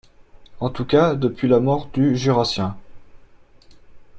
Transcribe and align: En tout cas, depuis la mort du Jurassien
En 0.59 0.71
tout 0.71 0.85
cas, 0.85 1.13
depuis 1.13 1.47
la 1.47 1.59
mort 1.59 1.87
du 1.93 2.17
Jurassien 2.17 2.75